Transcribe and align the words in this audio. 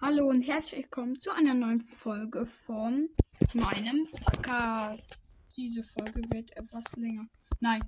Hallo 0.00 0.28
und 0.28 0.42
herzlich 0.42 0.84
willkommen 0.84 1.20
zu 1.20 1.32
einer 1.32 1.54
neuen 1.54 1.80
Folge 1.80 2.46
von 2.46 3.08
meinem 3.52 4.06
Podcast. 4.24 5.26
Diese 5.56 5.82
Folge 5.82 6.22
wird 6.30 6.56
etwas 6.56 6.84
länger. 6.94 7.26
Nein. 7.58 7.82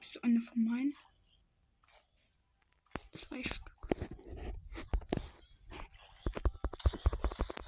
Bist 0.00 0.16
du 0.16 0.20
eine 0.24 0.40
von 0.40 0.64
meinen? 0.64 0.92
Zwei 3.12 3.44
Stück. 3.44 3.76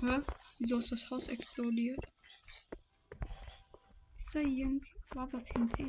Hä? 0.01 0.21
Wieso 0.59 0.79
ist 0.79 0.91
das 0.91 1.11
Haus 1.11 1.29
explodiert? 1.29 2.05
Ist 4.19 4.35
da 4.35 4.41
irgendwie. 4.41 4.91
War 5.15 5.29
das 5.29 5.47
hinter 5.51 5.85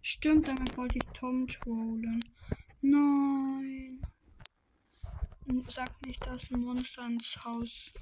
Stimmt, 0.00 0.48
damit 0.48 0.74
wollte 0.78 0.96
ich 0.96 1.04
Tom 1.12 1.46
trollen. 1.46 2.24
Nein. 2.80 4.00
Sag 5.68 6.04
nicht, 6.04 6.24
dass 6.26 6.50
ein 6.50 6.60
Monster 6.60 7.06
ins 7.06 7.38
Haus 7.44 7.92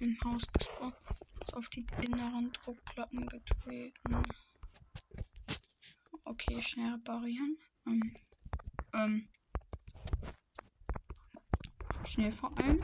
im 0.00 0.18
Haus 0.24 0.42
gespawnt 0.52 0.96
ist 1.40 1.54
auf 1.54 1.68
die 1.68 1.86
inneren 2.02 2.52
Druckplatten 2.52 3.26
getreten. 3.28 4.22
Okay, 6.24 6.60
schnell 6.60 6.94
reparieren. 6.94 7.56
Ähm, 7.86 8.16
ähm, 8.94 9.28
schnell 12.04 12.32
vor 12.32 12.56
allem. 12.58 12.82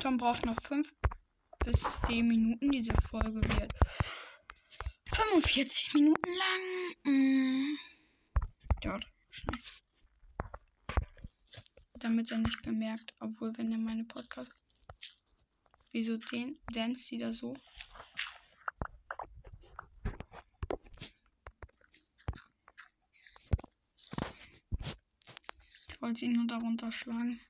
Tom 0.00 0.18
braucht 0.18 0.44
noch 0.44 0.60
5 0.62 0.94
bis 1.64 2.02
10 2.02 2.28
Minuten. 2.28 2.70
Diese 2.70 2.92
Folge 3.08 3.42
wird 3.58 3.72
45 5.14 5.94
Minuten 5.94 6.30
lang. 6.30 7.14
Mm. 7.14 7.78
Dort, 8.82 9.06
schnell 9.30 9.60
damit 11.98 12.30
er 12.30 12.38
nicht 12.38 12.62
bemerkt, 12.62 13.14
obwohl 13.20 13.56
wenn 13.56 13.72
er 13.72 13.80
meine 13.80 14.04
Podcast. 14.04 14.52
Wieso 15.92 16.16
den 16.16 16.58
dance 16.72 17.08
die 17.08 17.18
da 17.18 17.32
so? 17.32 17.54
Ich 25.88 26.02
wollte 26.02 26.24
ihn 26.26 26.34
nur 26.34 26.46
darunter 26.46 26.92
schlagen. 26.92 27.40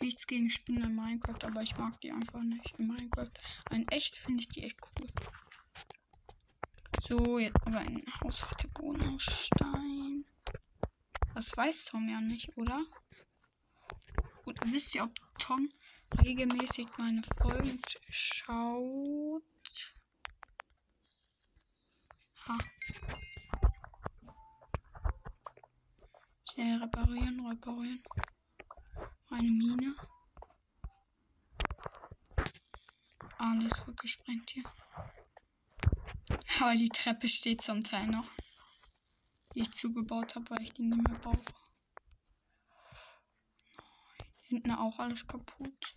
Nichts 0.00 0.26
gegen 0.26 0.50
Spinnen 0.50 0.84
in 0.84 0.94
Minecraft, 0.94 1.44
aber 1.44 1.62
ich 1.62 1.76
mag 1.78 1.98
die 2.02 2.12
einfach 2.12 2.42
nicht 2.42 2.78
in 2.78 2.88
Minecraft. 2.88 3.32
Ein 3.70 3.88
echt 3.88 4.16
finde 4.16 4.42
ich 4.42 4.48
die 4.48 4.62
echt 4.64 4.78
cool. 5.00 5.08
So, 7.02 7.38
jetzt 7.38 7.56
aber 7.64 7.78
ein 7.78 8.04
Haus 8.20 8.44
aus 8.44 9.22
Stein. 9.22 10.05
Das 11.36 11.54
weiß 11.54 11.84
Tom 11.84 12.08
ja 12.08 12.18
nicht, 12.18 12.56
oder? 12.56 12.82
Gut, 14.46 14.58
wisst 14.72 14.94
ihr, 14.94 15.04
ob 15.04 15.12
Tom 15.38 15.70
regelmäßig 16.24 16.86
meine 16.96 17.22
Folgen 17.36 17.78
schaut? 18.08 19.42
Ha. 22.48 22.58
Schnell 26.50 26.82
reparieren, 26.82 27.46
reparieren. 27.46 28.02
Eine 29.28 29.50
Mine. 29.50 29.94
Alles 33.36 33.86
wird 33.86 34.00
gesprengt 34.00 34.48
hier. 34.48 34.64
Aber 36.60 36.74
die 36.76 36.88
Treppe 36.88 37.28
steht 37.28 37.60
zum 37.60 37.84
Teil 37.84 38.06
noch. 38.06 38.30
Die 39.56 39.62
ich 39.62 39.72
zugebaut 39.72 40.34
habe, 40.34 40.50
weil 40.50 40.60
ich 40.64 40.74
die 40.74 40.82
nicht 40.82 41.08
mehr 41.08 41.18
brauche. 41.18 41.40
Hinten 44.42 44.70
auch 44.72 44.98
alles 44.98 45.26
kaputt. 45.26 45.96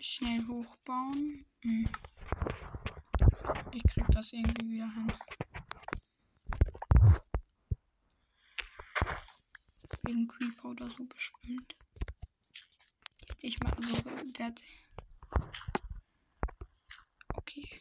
Schnell 0.00 0.44
hochbauen. 0.48 1.46
Hm. 1.62 1.88
Ich 3.70 3.84
krieg 3.84 4.04
das 4.08 4.32
irgendwie 4.32 4.68
wieder 4.68 4.92
hin. 4.92 5.12
Wegen 10.02 10.26
Creeper 10.26 10.70
oder 10.70 10.90
so 10.90 11.04
bestimmt. 11.04 11.76
Ich 13.42 13.60
mal 13.62 13.72
so, 13.80 14.32
der 14.32 14.54
Okay. 17.34 17.80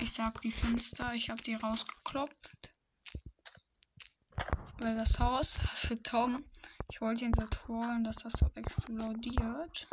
Ich 0.00 0.12
sag 0.12 0.40
die 0.40 0.50
Fenster, 0.50 1.14
ich 1.14 1.30
habe 1.30 1.42
die 1.42 1.54
rausgeklopft 1.54 2.70
weil 4.80 4.96
das 4.96 5.18
Haus 5.18 5.58
für 5.74 6.02
Tom, 6.02 6.44
ich 6.90 7.00
wollte 7.00 7.24
ihn 7.24 7.34
so 7.34 7.46
trollen, 7.46 8.04
dass 8.04 8.16
das 8.16 8.32
so 8.32 8.50
explodiert. 8.54 9.88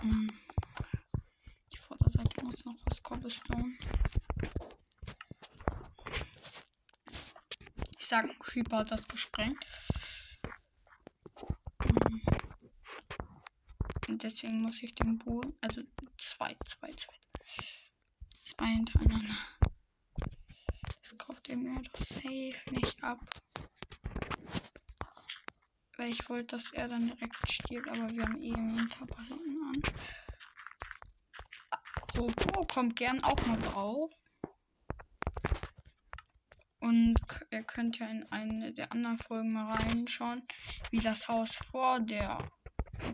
Hm. 0.00 0.28
Die 1.72 1.76
Vorderseite 1.76 2.44
muss 2.44 2.64
noch 2.64 2.74
aus 2.90 3.02
Cobblestone. 3.02 3.74
Ich 7.98 8.06
sag, 8.06 8.38
Creeper 8.40 8.78
hat 8.78 8.90
das 8.90 9.06
gesprengt. 9.06 9.64
Hm. 11.82 12.22
Und 14.08 14.22
deswegen 14.22 14.62
muss 14.62 14.82
ich 14.82 14.94
den 14.94 15.18
Boden, 15.18 15.52
also 15.60 15.82
zwei, 16.16 16.56
zwei, 16.66 16.90
zwei, 16.90 17.14
zwei 18.60 18.66
hintereinander 18.66 19.36
kauft 21.16 21.48
ihr 21.48 21.56
mir 21.56 21.80
doch 21.80 21.98
safe 21.98 22.54
nicht 22.72 23.02
ab. 23.02 23.18
Weil 25.96 26.10
ich 26.10 26.28
wollte, 26.28 26.56
dass 26.56 26.70
er 26.72 26.88
dann 26.88 27.06
direkt 27.06 27.50
stirbt, 27.50 27.88
aber 27.88 28.10
wir 28.10 28.22
haben 28.22 28.36
eh 28.36 28.50
im 28.50 28.76
Winter 28.76 28.98
hinten 29.28 29.62
an. 29.64 29.82
Apropos, 31.70 32.66
kommt 32.74 32.96
gern 32.96 33.24
auch 33.24 33.46
mal 33.46 33.58
drauf. 33.58 34.12
Und 36.80 37.16
ihr 37.50 37.62
könnt 37.62 37.98
ja 37.98 38.08
in 38.08 38.30
eine 38.30 38.72
der 38.72 38.92
anderen 38.92 39.18
Folgen 39.18 39.52
mal 39.52 39.72
reinschauen, 39.72 40.46
wie 40.90 41.00
das 41.00 41.28
Haus 41.28 41.54
vor 41.54 42.00
der 42.00 42.38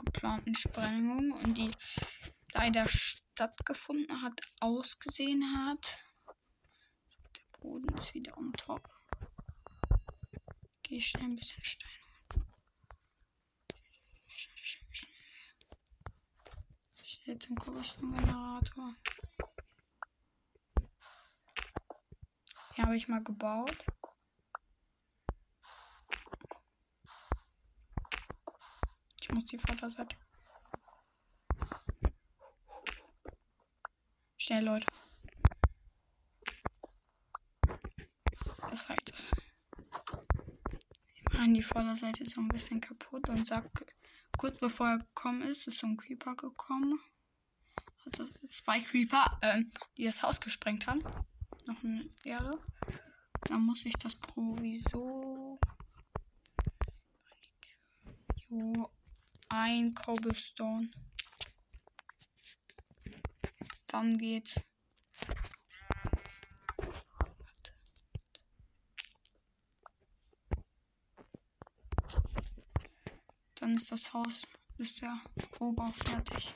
geplanten 0.04 0.56
Sprengung 0.56 1.32
und 1.32 1.56
die 1.56 1.70
leider 2.52 2.86
stattgefunden 3.36 4.22
hat, 4.22 4.40
ausgesehen 4.60 5.44
hat. 5.66 5.98
Boden 7.60 7.94
ist 7.94 8.14
wieder 8.14 8.34
on 8.38 8.50
top. 8.54 8.88
Gehe 10.82 11.02
schnell 11.02 11.26
ein 11.26 11.36
bisschen 11.36 11.62
Stein. 11.62 11.90
Schnell, 14.26 14.56
schnell, 14.56 14.94
schnell. 14.94 15.12
Schnell 17.04 17.38
zum 17.38 17.56
Generator. 17.56 18.94
Hier 22.74 22.84
habe 22.86 22.96
ich 22.96 23.08
mal 23.08 23.22
gebaut. 23.22 23.84
Ich 29.20 29.30
muss 29.30 29.44
die 29.44 29.58
Vorderseite. 29.58 30.16
Schnell, 34.46 34.64
Leute. 34.64 34.86
an 41.36 41.52
die 41.52 41.62
Vorderseite 41.62 42.24
so 42.24 42.40
ein 42.40 42.46
bisschen 42.46 42.80
kaputt 42.80 43.28
und 43.28 43.44
sagt, 43.44 43.84
kurz 44.38 44.56
bevor 44.60 44.86
er 44.86 44.98
gekommen 44.98 45.42
ist, 45.42 45.66
ist 45.66 45.80
so 45.80 45.88
ein 45.88 45.96
Creeper 45.96 46.36
gekommen. 46.36 47.00
Also 48.04 48.28
zwei 48.48 48.78
Creeper, 48.78 49.36
äh, 49.40 49.64
die 49.96 50.04
das 50.04 50.22
Haus 50.22 50.40
gesprengt 50.40 50.86
haben. 50.86 51.02
Noch 51.66 51.82
eine 51.82 52.04
Erde. 52.24 52.60
Da 53.46 53.58
muss 53.58 53.84
ich 53.84 53.94
das 53.94 54.14
Provisor. 54.14 55.58
Jo, 58.48 58.92
ein 59.48 59.92
Cobblestone. 59.92 60.88
Dann 63.96 64.18
geht's. 64.18 64.60
Dann 73.54 73.74
ist 73.74 73.90
das 73.90 74.12
Haus, 74.12 74.46
ist 74.76 75.00
der 75.00 75.18
Rohbau 75.58 75.86
fertig. 75.86 76.54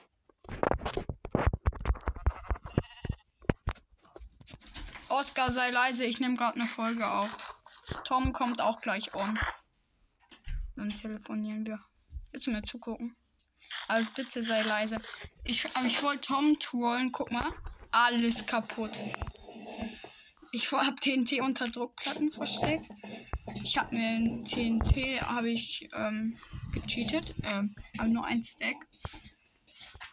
Oscar, 5.08 5.50
sei 5.50 5.70
leise, 5.70 6.04
ich 6.04 6.20
nehme 6.20 6.36
gerade 6.36 6.56
eine 6.56 6.66
Folge 6.66 7.10
auf. 7.10 7.62
Tom 8.04 8.34
kommt 8.34 8.60
auch 8.60 8.82
gleich 8.82 9.14
on. 9.14 9.38
Dann 10.76 10.90
telefonieren 10.90 11.64
wir. 11.64 11.80
Willst 12.32 12.48
du 12.48 12.50
mir 12.50 12.60
zugucken? 12.60 13.16
Also 13.88 14.10
bitte 14.14 14.42
sei 14.42 14.62
leise. 14.62 14.98
Ich, 15.44 15.66
ich 15.86 16.02
wollte 16.02 16.20
Tom 16.22 16.58
trollen. 16.58 17.12
Guck 17.12 17.30
mal. 17.32 17.52
Alles 17.90 18.46
kaputt. 18.46 18.98
Ich 20.52 20.70
habe 20.72 20.96
TNT 20.96 21.40
unter 21.40 21.68
Druckplatten 21.68 22.30
versteckt. 22.30 22.86
Ich 23.62 23.78
habe 23.78 23.94
mir 23.94 24.08
ein 24.08 24.44
TNT 24.44 25.20
habe 25.22 25.50
ich 25.50 25.88
ähm, 25.92 26.38
gecheatet, 26.72 27.34
ähm, 27.42 27.74
aber 27.98 28.08
nur 28.08 28.24
ein 28.24 28.42
Stack. 28.42 28.76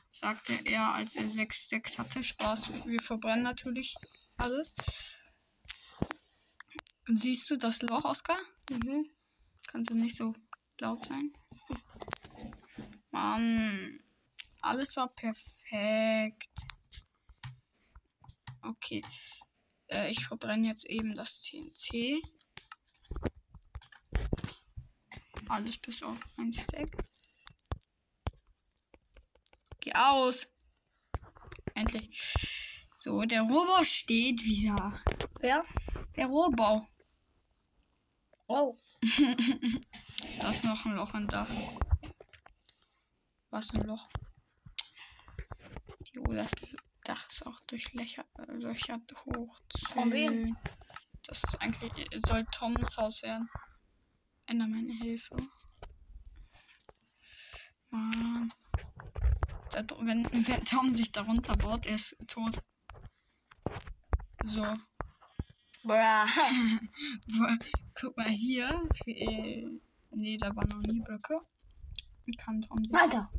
Sagte 0.10 0.60
er, 0.66 0.94
als 0.94 1.16
er 1.16 1.30
sechs 1.30 1.66
Stacks 1.66 1.98
hatte. 1.98 2.24
Spaß. 2.24 2.86
Wir 2.86 3.00
verbrennen 3.02 3.44
natürlich 3.44 3.96
alles. 4.38 4.74
Siehst 7.08 7.50
du 7.50 7.58
das 7.58 7.82
Loch, 7.84 8.04
Oskar? 8.04 8.38
Mhm. 8.70 9.10
Kannst 9.68 9.92
du 9.92 9.96
nicht 9.96 10.18
so 10.18 10.34
laut 10.80 11.04
sein? 11.04 11.32
Mann, 13.18 14.00
alles 14.62 14.96
war 14.96 15.08
perfekt. 15.08 16.54
Okay. 18.62 19.04
Äh, 19.88 20.12
ich 20.12 20.24
verbrenne 20.24 20.68
jetzt 20.68 20.86
eben 20.86 21.16
das 21.16 21.42
TNT. 21.42 22.22
Alles 25.50 25.80
bis 25.80 26.04
auf 26.04 26.20
ein 26.38 26.54
Stack. 26.54 26.92
Geh 29.80 29.94
aus. 29.96 30.48
Endlich. 31.74 32.88
So, 32.98 33.22
der 33.22 33.42
Robo 33.42 33.84
steht 33.84 34.44
wieder. 34.44 35.02
Wer? 35.40 35.66
Der 36.16 36.28
Robo. 36.28 36.88
Oh. 38.48 38.78
Da 40.40 40.52
ist 40.52 40.64
noch 40.64 40.86
ein 40.86 40.94
Loch 40.94 41.16
im 41.16 41.28
Dach. 41.28 41.50
Was 43.50 43.74
ein 43.74 43.84
Loch? 43.84 44.10
Jo, 46.14 46.24
das 46.24 46.52
Dach 47.04 47.28
ist 47.30 47.46
auch 47.46 47.60
durchlöchert 47.68 48.28
löchert 48.48 49.14
hoch. 49.26 49.60
Von 49.92 50.12
wem? 50.12 50.58
Das 51.26 51.44
ist 51.44 51.62
eigentlich, 51.62 51.92
soll 52.26 52.46
Toms 52.52 52.98
Haus 52.98 53.24
werden. 53.24 53.50
Enderman 54.48 54.90
Hilfe. 54.90 55.38
Mann. 57.90 58.52
Da, 59.72 59.84
wenn, 60.00 60.26
wenn 60.32 60.66
Tom 60.66 60.94
sich 60.96 61.12
darunter 61.12 61.56
baut, 61.56 61.86
er 61.86 61.96
ist 61.96 62.18
tot. 62.28 62.62
So. 64.46 64.64
Wo- 65.84 65.94
Guck 68.00 68.18
mal 68.18 68.30
hier. 68.30 68.82
Für, 69.04 69.12
äh, 69.12 69.80
nee, 70.12 70.38
da 70.38 70.56
waren 70.56 70.68
noch 70.70 70.80
nie 70.82 71.02
Blöcke. 71.02 71.42
Kann 72.36 72.62
Tom 72.62 72.84
sich 72.84 72.92
Weiter. 72.92 73.32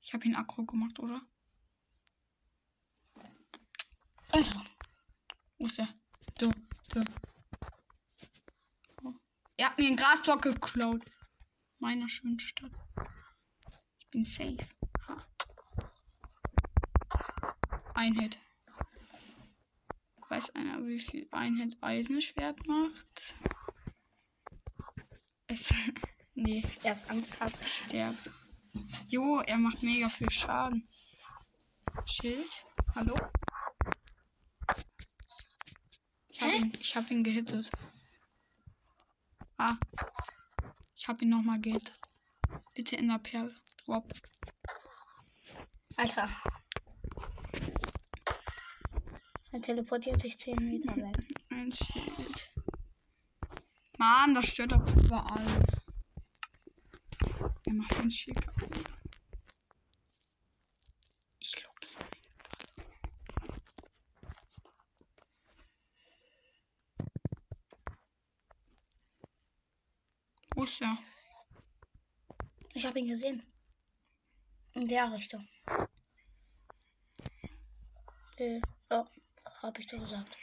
Ich 0.00 0.14
habe 0.14 0.24
ihn 0.24 0.36
aggro 0.36 0.64
gemacht, 0.64 0.98
oder? 1.00 1.20
Weiter. 4.30 4.64
Wo 5.58 5.66
ist 5.66 5.78
er? 5.78 5.88
Du, 6.38 6.50
du. 6.88 7.02
Oh. 9.02 9.12
Er 9.58 9.66
hat 9.66 9.78
mir 9.78 9.86
einen 9.86 9.96
Grasblock 9.96 10.40
geklaut. 10.40 11.04
Meiner 11.78 12.08
schönen 12.08 12.38
Stadt. 12.40 12.72
Ich 13.98 14.08
bin 14.08 14.24
safe. 14.24 14.56
Ha. 15.08 15.26
Ein 17.94 18.14
Hit. 18.18 18.38
Weiß 20.28 20.50
einer, 20.54 20.86
wie 20.86 20.98
viel 20.98 21.28
ein 21.32 21.56
Hit 21.56 21.76
Eisenschwert 21.82 22.66
macht? 22.66 23.34
Es. 25.48 25.72
nee, 26.34 26.62
Er 26.82 26.92
ist 26.92 27.10
Angst 27.10 27.38
hat. 27.40 27.52
sterbt. 27.66 28.30
Jo, 29.08 29.40
er 29.40 29.56
macht 29.56 29.82
mega 29.82 30.08
viel 30.08 30.30
Schaden. 30.30 30.86
Schild? 32.04 32.46
Hallo? 32.94 33.16
Ich 36.28 36.40
hab 36.40 36.50
Hä? 36.50 36.56
ihn, 36.58 36.72
ich 36.78 36.94
hab 36.96 37.10
ihn 37.10 37.24
gehittet. 37.24 37.70
Ah. 39.56 39.76
Ich 40.94 41.08
hab 41.08 41.20
ihn 41.22 41.30
nochmal 41.30 41.60
gehittet. 41.60 41.98
Bitte 42.74 42.96
in 42.96 43.08
der 43.08 43.18
Perle. 43.18 43.54
Drop. 43.84 44.08
Alter. 45.96 46.28
Er 49.50 49.60
teleportiert 49.62 50.20
sich 50.20 50.38
10 50.38 50.56
Meter 50.56 50.94
weg. 50.96 51.16
Ein 51.50 51.72
Schild. 51.72 52.50
Mann, 53.98 54.32
das 54.32 54.46
stört 54.46 54.72
doch 54.72 54.96
überall. 54.96 55.66
Er 57.64 57.72
macht 57.72 58.12
Schild 58.12 58.40
kaputt. 58.40 58.78
Ich 61.40 61.62
lock 61.62 61.74
ein. 61.82 62.08
Wo 70.54 70.62
ist 70.62 70.80
er? 70.80 70.96
Ich 72.74 72.86
habe 72.86 73.00
ihn 73.00 73.08
gesehen. 73.08 73.42
In 74.74 74.86
der 74.86 75.12
Richtung. 75.12 75.48
Äh, 78.36 78.60
oh, 78.90 79.04
hab 79.62 79.76
ich 79.76 79.86
doch 79.88 79.98
gesagt. 79.98 80.36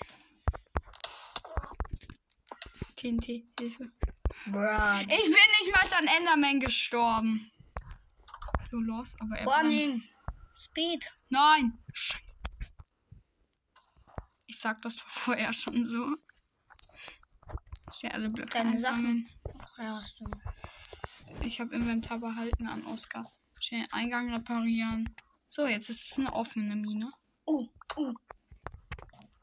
TNT, 3.06 3.44
Hilfe. 3.60 3.92
Bra. 4.48 5.00
Ich 5.02 5.08
bin 5.08 5.32
nicht 5.32 5.72
mal 5.72 5.98
an 5.98 6.08
Enderman 6.08 6.60
gestorben. 6.60 7.52
So 8.72 8.78
los, 8.78 9.16
aber 9.20 9.38
er. 9.38 9.46
Warning. 9.46 10.04
Speed. 10.58 11.12
Nein! 11.30 11.78
Ich 14.48 14.60
sag 14.60 14.82
das 14.82 14.96
vorher 14.98 15.54
schon 15.54 15.86
so. 15.86 16.18
Ist 17.90 18.02
ja 18.02 18.10
alle 18.12 18.30
Blöcke 18.30 18.50
Deine 18.50 18.72
einsammeln. 18.72 19.30
Ja, 19.78 19.98
hast 19.98 20.20
du. 20.20 20.26
Ich 21.44 21.60
habe 21.60 21.76
Inventar 21.76 22.18
behalten 22.18 22.68
an 22.68 22.84
Oscar. 22.88 23.24
Schnell 23.60 23.86
Eingang 23.92 24.34
reparieren. 24.34 25.16
So, 25.48 25.68
jetzt 25.68 25.90
ist 25.90 26.12
es 26.12 26.18
eine 26.18 26.34
offene 26.34 26.76
Mine. 26.76 27.12
Uh, 27.46 27.68
uh. 27.98 28.14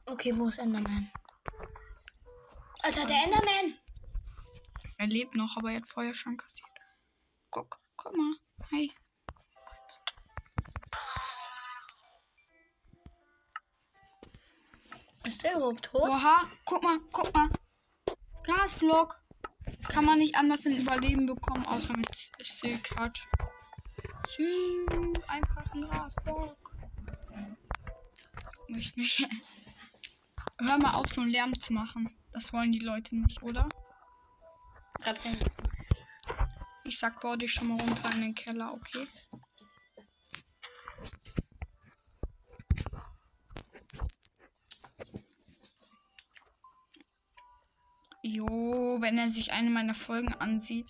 Okay, 0.06 0.36
wo 0.36 0.48
ist 0.48 0.58
Enderman? 0.58 1.12
Alter, 2.82 3.06
der 3.06 3.16
Enderman. 3.24 3.78
Er 4.98 5.06
lebt 5.06 5.36
noch, 5.36 5.56
aber 5.56 5.70
er 5.70 5.76
hat 5.76 5.88
vorher 5.88 6.14
schon 6.14 6.36
kassiert. 6.36 6.68
Guck, 7.50 7.78
guck 7.96 8.16
mal. 8.16 8.34
Hi. 8.72 8.92
Ist 15.24 15.44
der 15.44 15.56
überhaupt 15.56 15.84
tot? 15.84 16.02
Oha, 16.02 16.50
guck 16.64 16.82
mal, 16.82 16.98
guck 17.12 17.32
mal. 17.32 17.48
Gasblock. 18.44 19.16
Kann 19.88 20.04
man 20.04 20.18
nicht 20.18 20.34
anders 20.34 20.64
in 20.66 20.76
Überleben 20.76 21.26
bekommen, 21.26 21.64
außer 21.66 21.92
mit 21.96 22.08
Quatsch. 22.82 23.26
Tschüss, 24.26 25.22
einfach 25.28 25.72
ein 25.72 25.88
Gasblock. 25.88 26.56
Möchte 28.68 28.98
nicht. 28.98 29.28
Hör 30.58 30.78
mal 30.78 30.94
auf, 30.94 31.06
so 31.08 31.20
einen 31.20 31.30
Lärm 31.30 31.58
zu 31.58 31.72
machen. 31.72 32.16
Das 32.32 32.52
wollen 32.52 32.72
die 32.72 32.78
Leute 32.78 33.14
nicht, 33.14 33.42
oder? 33.42 33.68
Ich 36.84 36.98
sag, 36.98 37.20
bau 37.20 37.36
dich 37.36 37.52
schon 37.52 37.68
mal 37.68 37.80
runter 37.80 38.12
in 38.14 38.20
den 38.22 38.34
Keller, 38.34 38.72
okay? 38.72 39.06
Jo, 48.22 48.98
wenn 49.00 49.18
er 49.18 49.28
sich 49.28 49.52
eine 49.52 49.68
meiner 49.70 49.94
Folgen 49.94 50.32
ansieht. 50.34 50.86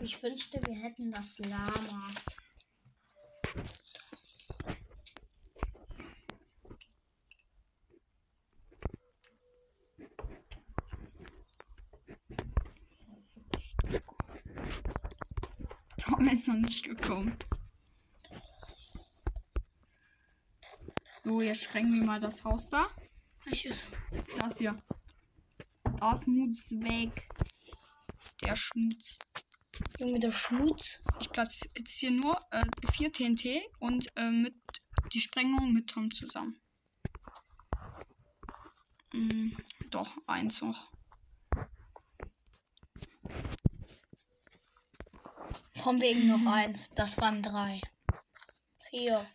Ich 0.00 0.16
wünschte, 0.46 0.60
wir 0.66 0.76
hätten 0.76 1.10
das 1.10 1.38
Lama. 1.38 2.10
Tom 15.98 16.28
ist 16.28 16.48
noch 16.48 16.54
nicht 16.54 16.84
gekommen. 16.84 17.36
So, 21.24 21.40
jetzt 21.40 21.64
sprengen 21.64 21.94
wir 21.94 22.04
mal 22.04 22.20
das 22.20 22.44
Haus 22.44 22.68
da. 22.68 22.88
Welches? 23.44 23.86
Das 24.38 24.58
hier. 24.58 24.80
Das 25.98 26.26
muss 26.26 26.70
weg. 26.70 27.28
Der 28.42 28.54
Schmutz. 28.54 29.18
Junge, 30.06 30.20
der 30.20 30.30
Schmutz. 30.30 31.02
Ich 31.18 31.30
platziere 31.30 32.12
nur 32.12 32.38
äh, 32.52 32.64
vier 32.92 33.12
TNT 33.12 33.60
und 33.80 34.06
äh, 34.16 34.30
mit 34.30 34.54
die 35.12 35.20
Sprengung 35.20 35.72
mit 35.72 35.88
Tom 35.88 36.12
zusammen. 36.12 36.60
Mm, 39.12 39.50
doch, 39.90 40.16
eins 40.28 40.62
noch. 40.62 40.92
Von 45.74 46.00
wegen 46.00 46.28
noch 46.28 46.46
eins. 46.52 46.88
Das 46.94 47.18
waren 47.18 47.42
drei. 47.42 47.80
Vier. 48.90 49.26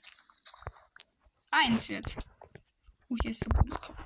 Eins 1.50 1.90
jetzt. 1.90 2.16
Oh, 3.10 3.16
hier 3.22 3.32
ist 3.32 3.44
der 3.44 3.50
Boden 3.50 3.70
kaputt. 3.72 4.06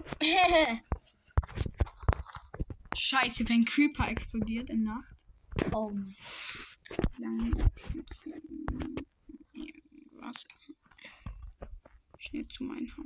Scheiße, 2.95 3.47
wenn 3.49 3.65
Creeper 3.65 4.07
explodiert 4.07 4.71
in 4.71 4.83
Nacht. 4.83 5.15
oh. 5.71 5.91
Dann 7.19 7.53
was? 10.19 10.45
Schnell 12.19 12.47
zu 12.47 12.63
meinem 12.63 12.95
Haus. 12.97 13.05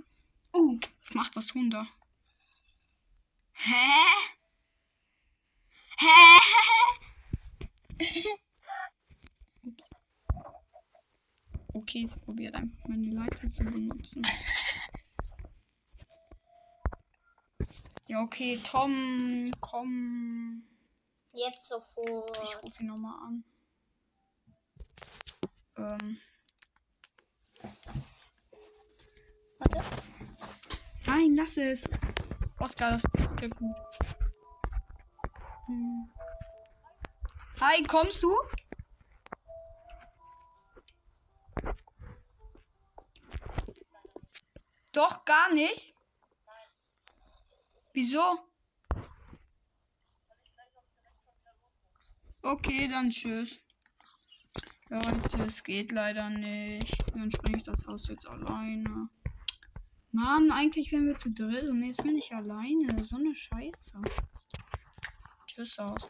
Uh. 0.53 0.79
Was 1.03 1.13
macht 1.13 1.37
das 1.37 1.53
Hund 1.53 1.73
da? 1.73 1.85
Hä? 3.53 3.73
Hä? 5.99 6.39
Okay, 11.73 12.05
sie 12.05 12.19
probiert 12.19 12.55
einfach 12.55 12.87
meine 12.87 13.11
Leiter 13.11 13.51
zu 13.53 13.63
benutzen. 13.63 14.23
Ja, 18.07 18.21
okay, 18.21 18.59
Tom, 18.63 19.51
komm. 19.59 20.63
Jetzt 21.31 21.69
sofort. 21.69 22.39
Ich 22.41 22.63
rufe 22.63 22.81
ihn 22.81 22.87
nochmal 22.87 23.19
an. 23.27 23.43
Ähm, 25.89 26.21
Warte. 29.57 29.83
nein, 31.07 31.35
lass 31.35 31.57
es. 31.57 31.89
Oscar, 32.59 32.91
das 32.91 33.03
geht 33.37 33.55
gut. 33.55 33.75
Hm. 35.65 36.11
Hi, 37.59 37.81
kommst 37.83 38.21
du? 38.21 38.37
Doch, 44.91 45.25
gar 45.25 45.51
nicht. 45.53 45.95
Wieso? 47.93 48.37
Okay, 52.43 52.87
dann 52.87 53.09
tschüss. 53.09 53.59
Leute, 54.89 55.43
es 55.43 55.63
geht 55.63 55.91
leider 55.91 56.29
nicht. 56.29 56.95
Dann 57.13 57.29
springe 57.31 57.57
ich 57.57 57.63
das 57.63 57.85
Haus 57.87 58.07
jetzt 58.07 58.25
alleine. 58.27 59.09
Mann, 60.11 60.51
eigentlich 60.51 60.91
wären 60.91 61.05
wir 61.07 61.17
zu 61.17 61.29
dritt 61.31 61.69
und 61.69 61.83
jetzt 61.83 62.01
bin 62.01 62.17
ich 62.17 62.33
alleine. 62.33 63.03
So 63.05 63.17
eine 63.17 63.35
Scheiße. 63.35 63.91
Tschüss 65.45 65.77
aus. 65.79 66.09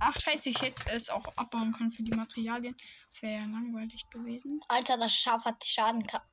Ach 0.00 0.14
scheiße, 0.18 0.48
ich 0.50 0.62
hätte 0.62 0.90
es 0.92 1.10
auch 1.10 1.36
abbauen 1.36 1.72
können 1.72 1.90
für 1.90 2.02
die 2.02 2.12
Materialien. 2.14 2.76
Das 3.10 3.22
wäre 3.22 3.42
ja 3.42 3.46
langweilig 3.48 4.08
gewesen. 4.10 4.60
Alter, 4.68 4.96
das 4.98 5.12
Schaf 5.14 5.44
hat 5.44 5.64
Schaden 5.64 6.02
gehabt. 6.04 6.28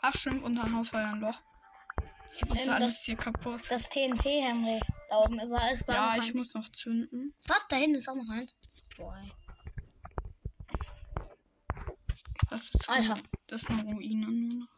Ach 0.00 0.14
stimmt, 0.14 0.42
unter 0.42 0.64
dem 0.64 0.76
Haus 0.76 0.92
war 0.92 1.00
ja 1.02 1.12
ein 1.12 1.20
Loch. 1.20 1.40
Jetzt 2.40 2.54
ist 2.54 2.66
Ähm, 2.66 2.72
alles 2.74 2.86
das- 2.94 3.04
hier 3.04 3.16
kaputt. 3.16 3.60
Das 3.70 3.88
TNT, 3.88 4.24
Henry. 4.24 4.80
Da 5.08 5.16
oben 5.18 5.38
ist 5.72 5.86
Ja, 5.88 6.16
ich 6.16 6.34
muss 6.34 6.54
noch 6.54 6.68
zünden. 6.72 7.34
Warte, 7.46 7.64
da 7.68 7.76
hinten 7.76 7.96
ist 7.96 8.08
auch 8.08 8.16
noch 8.16 8.28
eins. 8.28 8.56
Ey. 9.10 9.32
Das 12.50 12.74
ist, 12.74 12.88
Alter. 12.88 13.18
das 13.46 13.62
ist 13.62 13.70
eine 13.70 13.84
Ruine 13.84 14.26
nur 14.26 14.54
noch. 14.60 14.68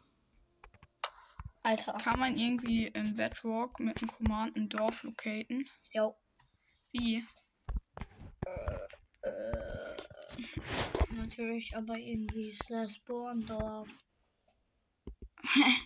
Alter. 1.63 1.93
Kann 1.93 2.19
man 2.19 2.37
irgendwie 2.37 2.87
in 2.87 3.15
Bedrock 3.15 3.79
mit 3.79 3.99
dem 3.99 4.07
Command 4.07 4.55
ein 4.55 4.69
Dorf 4.69 5.03
locaten? 5.03 5.67
Jo. 5.91 6.15
Wie? 6.91 7.25
Natürlich, 11.15 11.75
aber 11.75 11.97
irgendwie 11.97 12.51
ist 12.51 12.69
das 12.69 12.99
Borndorf. 12.99 13.89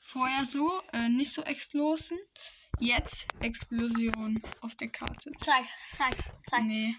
Vorher 0.00 0.44
so, 0.44 0.82
äh, 0.92 1.08
nicht 1.08 1.32
so 1.32 1.42
Explosion. 1.42 2.18
Jetzt 2.80 3.26
Explosion 3.40 4.42
auf 4.60 4.74
der 4.74 4.88
Karte. 4.88 5.30
Zeig, 5.40 5.64
zeig, 5.92 6.16
zeig. 6.48 6.62
Nee, 6.64 6.94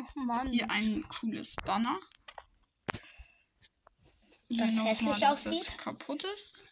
Oh 0.00 0.20
Mann. 0.20 0.48
hier 0.52 0.70
ein 0.70 1.02
cooles 1.08 1.56
Banner. 1.64 1.98
Hier 4.48 4.64
Das 4.64 4.74
noch 4.74 4.84
mal, 4.84 4.90
hässlich 4.90 5.18
dass 5.20 5.46
aussieht. 5.46 5.66
Das 5.68 5.76
kaputt 5.78 6.24
ist. 6.24 6.64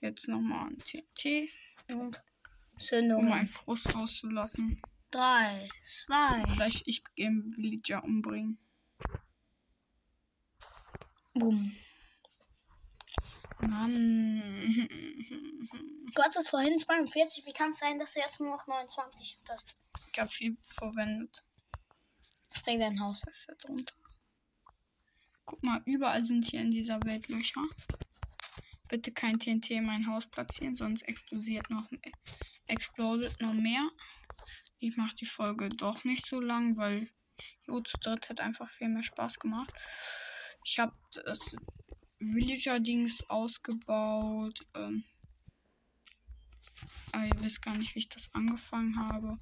Jetzt 0.00 0.26
nochmal 0.28 0.68
ein 0.68 0.78
TNT, 0.78 1.50
Und 1.92 2.16
um 2.74 2.80
Zündung. 2.80 3.28
meinen 3.28 3.46
Frust 3.46 3.94
rauszulassen. 3.94 4.80
Drei, 5.10 5.68
zwei. 5.82 6.42
Vielleicht 6.52 6.86
ich 6.86 7.02
den 7.18 7.52
Villager 7.56 8.02
umbringen. 8.04 8.58
Bumm. 11.34 11.76
Mann. 13.62 14.42
Du 16.14 16.22
hattest 16.22 16.50
vorhin 16.50 16.78
42. 16.78 17.46
Wie 17.46 17.52
kann 17.52 17.70
es 17.70 17.78
sein, 17.78 17.98
dass 17.98 18.14
du 18.14 18.20
jetzt 18.20 18.40
nur 18.40 18.50
noch 18.50 18.66
29 18.66 19.38
hattest? 19.42 19.68
Ich 20.12 20.18
habe 20.18 20.30
viel 20.30 20.56
verwendet. 20.60 21.44
Spring 22.52 22.80
dein 22.80 23.00
Haus. 23.00 23.22
Was 23.26 23.36
ist 23.36 23.48
da 23.48 23.54
drunter? 23.54 23.94
Guck 25.44 25.62
mal, 25.62 25.82
überall 25.84 26.22
sind 26.22 26.46
hier 26.46 26.60
in 26.60 26.70
dieser 26.70 27.02
Welt 27.04 27.28
Löcher. 27.28 27.66
Bitte 28.88 29.12
kein 29.12 29.38
TNT 29.38 29.70
in 29.70 29.86
mein 29.86 30.06
Haus 30.06 30.26
platzieren, 30.26 30.74
sonst 30.74 31.02
explodiert 31.02 31.70
noch 31.70 31.90
mehr. 31.90 32.12
Explodet 32.66 33.40
noch 33.40 33.52
mehr. 33.52 33.88
Ich 34.78 34.96
mache 34.96 35.14
die 35.14 35.26
Folge 35.26 35.68
doch 35.68 36.04
nicht 36.04 36.26
so 36.26 36.40
lang, 36.40 36.76
weil 36.76 37.08
Jo 37.66 37.80
zu 37.80 37.98
dritt 37.98 38.28
hat 38.28 38.40
einfach 38.40 38.68
viel 38.68 38.88
mehr 38.88 39.02
Spaß 39.02 39.38
gemacht. 39.38 39.72
Ich 40.64 40.78
habe 40.78 40.94
das 41.12 41.56
Villager-Dings 42.20 43.28
ausgebaut. 43.28 44.66
Ähm, 44.74 45.04
aber 47.12 47.24
ihr 47.24 47.40
wisst 47.40 47.62
gar 47.62 47.76
nicht, 47.76 47.94
wie 47.94 48.00
ich 48.00 48.08
das 48.08 48.32
angefangen 48.34 48.96
habe. 48.98 49.38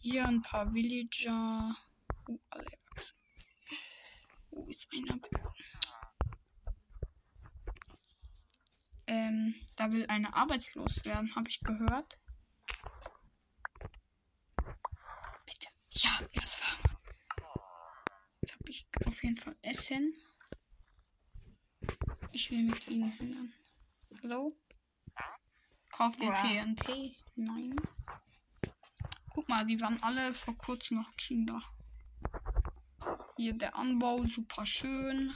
Hier 0.00 0.26
ein 0.26 0.42
paar 0.42 0.74
Villager. 0.74 1.74
Uh, 2.28 2.38
alle 2.50 2.66
erwachsen. 2.66 3.16
Wo 4.50 4.66
ist 4.66 4.88
einer? 4.92 5.18
Ähm, 9.06 9.54
da 9.76 9.90
will 9.90 10.06
eine 10.06 10.34
arbeitslos 10.34 11.04
werden, 11.04 11.34
habe 11.34 11.48
ich 11.48 11.60
gehört. 11.60 12.18
Bitte. 15.46 15.68
Ja, 15.90 16.10
das 16.34 16.60
war. 16.60 16.78
Jetzt 18.42 18.54
habe 18.54 18.70
ich 18.70 18.86
auf 19.06 19.22
jeden 19.22 19.36
Fall 19.36 19.56
Essen. 19.62 20.14
Ich 22.32 22.50
will 22.50 22.62
mit 22.62 22.88
ihnen 22.88 23.12
hindern. 23.12 23.52
Hallo? 24.22 24.56
Kauft 25.90 26.20
ihr 26.20 26.28
Ja. 26.28 26.34
TNT? 26.34 27.14
Nein. 27.36 27.76
Guck 29.30 29.48
mal, 29.48 29.64
die 29.66 29.80
waren 29.80 30.02
alle 30.02 30.32
vor 30.32 30.56
kurzem 30.56 30.98
noch 30.98 31.16
Kinder. 31.16 31.60
Hier 33.36 33.52
der 33.52 33.76
Anbau, 33.76 34.24
super 34.24 34.64
schön. 34.64 35.34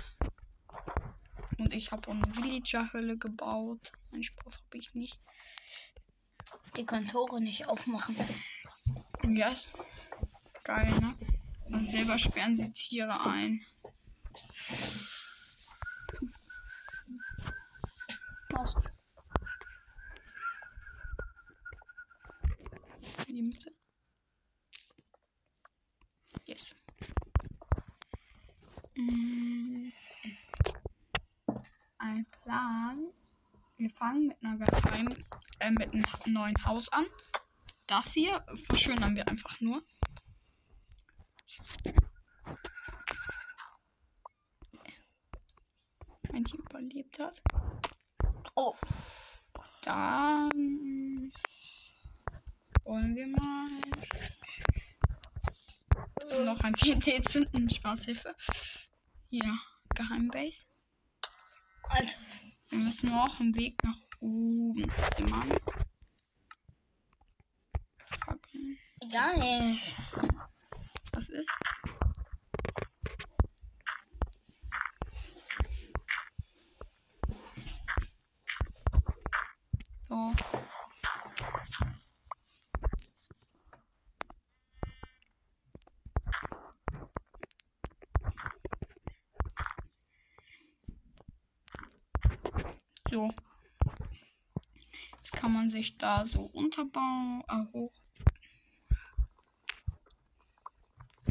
Und 1.58 1.72
ich 1.74 1.90
habe 1.92 2.10
eine 2.10 2.34
Villager-Hölle 2.34 3.18
gebaut. 3.18 3.92
Ein 4.12 4.22
Spruch 4.22 4.54
habe 4.54 4.78
ich 4.78 4.94
nicht. 4.94 5.18
Die 6.76 6.84
können 6.84 7.06
Tore 7.08 7.40
nicht 7.40 7.68
aufmachen. 7.68 8.16
Yes. 9.22 9.72
Geil, 10.64 10.90
ne? 11.00 11.16
Und 11.66 11.90
selber 11.90 12.18
sperren 12.18 12.56
sie 12.56 12.72
Tiere 12.72 13.20
ein. 13.20 13.64
In 23.28 23.34
die 23.34 23.42
Mitte. 23.42 23.72
Yes. 26.46 26.74
Mm. 28.94 29.90
Ein 31.98 32.26
Plan. 32.42 33.12
Wir 33.76 33.90
fangen 33.90 34.28
mit 34.28 34.42
einer 34.42 34.56
Geheim, 34.58 35.14
äh, 35.60 35.70
mit 35.70 35.92
einem 35.92 36.04
neuen 36.26 36.64
Haus 36.64 36.90
an. 36.92 37.06
Das 37.86 38.12
hier 38.12 38.44
verschönern 38.68 39.14
wir 39.14 39.28
einfach 39.28 39.60
nur. 39.60 39.82
Ein 46.32 46.44
Tier 46.44 46.60
überlebt 46.60 47.18
hat. 47.18 47.42
Oh, 48.58 48.74
Dann 49.82 51.30
wollen 52.84 53.14
wir 53.14 53.26
mal 53.26 53.68
noch 56.44 56.58
ein 56.60 56.72
TNT 56.74 57.28
zünden. 57.28 57.68
Spaßhilfe. 57.68 58.34
Hier, 59.28 59.58
Geheimbase. 59.94 60.64
Alter. 61.82 62.16
Wir 62.70 62.78
müssen 62.78 63.12
auch 63.12 63.38
einen 63.38 63.54
Weg 63.56 63.76
nach 63.84 63.98
oben 64.20 64.90
zimmern. 65.14 65.58
Fackeln. 68.06 68.78
Gar 69.12 69.36
nicht. 69.38 69.94
Was 71.12 71.28
ist? 71.28 71.50
So. 80.08 80.32
So. 93.16 93.32
Jetzt 95.16 95.32
kann 95.32 95.50
man 95.50 95.70
sich 95.70 95.96
da 95.96 96.26
so 96.26 96.42
unterbauen, 96.52 97.42
äh, 97.48 97.64
hoch. 97.72 97.94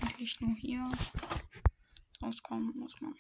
Eigentlich 0.01 0.42
nur 0.42 0.56
hier 0.56 0.89
rauskommen 2.24 2.74
muss 2.80 3.00
man. 3.01 3.13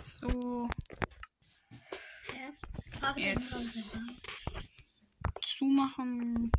So, 0.00 0.68
Jetzt. 3.14 3.54
zumachen. 5.42 6.50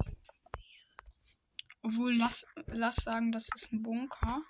Obwohl, 1.82 2.16
lass, 2.16 2.46
lass 2.68 2.96
sagen, 3.04 3.34
das 3.34 3.50
ist 3.54 3.74
ein 3.74 3.84
Bunker. 3.84 4.42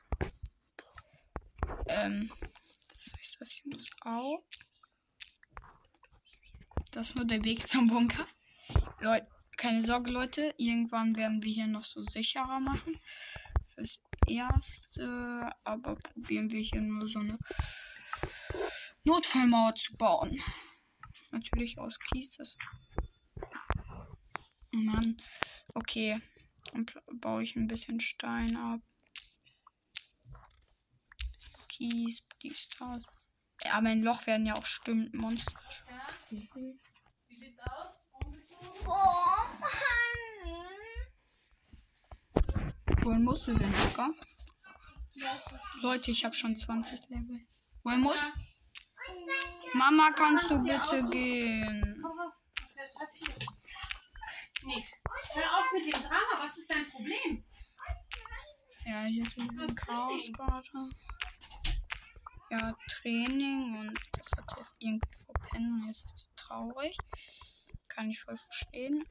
Ähm, 1.95 2.31
das 2.93 3.11
heißt, 3.17 3.37
das 3.39 3.51
hier 3.51 3.71
muss 3.71 3.89
auch. 4.01 4.43
Das 6.91 7.09
ist 7.09 7.15
nur 7.15 7.25
der 7.25 7.43
Weg 7.43 7.67
zum 7.67 7.87
Bunker. 7.87 8.27
Leute, 8.99 9.27
keine 9.57 9.81
Sorge, 9.81 10.11
Leute. 10.11 10.53
Irgendwann 10.57 11.15
werden 11.15 11.41
wir 11.43 11.51
hier 11.51 11.67
noch 11.67 11.83
so 11.83 12.01
sicherer 12.01 12.59
machen. 12.59 12.99
Fürs 13.73 14.01
Erste. 14.27 15.51
Aber 15.63 15.95
probieren 15.95 16.51
wir 16.51 16.61
hier 16.61 16.81
nur 16.81 17.07
so 17.07 17.19
eine 17.19 17.37
Notfallmauer 19.03 19.75
zu 19.75 19.95
bauen. 19.97 20.41
Natürlich 21.31 21.77
aus 21.77 21.99
Kies. 21.99 22.31
Das. 22.31 22.57
Dann. 24.71 25.17
Okay. 25.73 26.19
Dann 26.71 26.85
baue 27.21 27.43
ich 27.43 27.55
ein 27.55 27.67
bisschen 27.67 27.99
Stein 27.99 28.57
ab. 28.57 28.81
Kies, 31.75 32.23
dies, 32.41 32.69
das. 32.79 33.05
Ja, 33.63 33.73
aber 33.73 33.89
ein 33.89 34.01
Loch 34.01 34.25
werden 34.27 34.45
ja 34.45 34.55
auch 34.55 34.65
stimmt 34.65 35.13
Monster. 35.13 35.59
Wie 36.29 37.37
sieht's 37.37 37.59
aus? 37.59 37.89
Oh, 38.87 39.35
Wohin 43.01 43.23
musst 43.23 43.47
du 43.47 43.55
denn, 43.55 43.73
Edgar? 43.73 44.11
Leute, 45.81 46.11
ich 46.11 46.23
habe 46.23 46.33
schon 46.33 46.55
20 46.55 47.09
Level. 47.09 47.45
Wohin 47.83 47.99
muss? 47.99 48.19
Mama, 49.73 50.11
kannst 50.11 50.49
du 50.49 50.63
bitte 50.63 51.09
gehen? 51.09 52.01
Nicht. 54.63 54.93
Hör 55.33 55.57
auf 55.57 55.71
mit 55.73 55.93
dem 55.93 56.01
Drama. 56.01 56.39
Was 56.39 56.57
ist 56.57 56.71
dein 56.71 56.89
Problem? 56.89 57.43
Ja, 58.85 59.03
hier 59.03 59.23
ist 59.23 59.37
ein 59.37 59.75
Training? 59.75 60.33
gerade. 60.33 60.89
Ja, 62.51 62.77
Training 62.89 63.77
und 63.79 63.99
das 64.13 64.31
hat 64.37 64.49
sie 64.51 64.57
jetzt 64.59 64.75
irgendwie 64.79 65.17
verpennt. 65.25 65.81
und 65.81 65.87
Jetzt 65.87 66.05
ist 66.05 66.17
sie 66.19 66.35
traurig. 66.35 66.97
Kann 67.87 68.09
ich 68.09 68.21
voll 68.21 68.37
verstehen. 68.37 69.03